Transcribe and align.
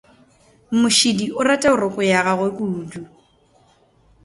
Mošidi 0.79 1.25
o 1.39 1.41
rata 1.47 1.69
roko 1.79 1.99
ya 2.11 2.19
gagwe 2.25 2.49
kudu. 2.57 3.01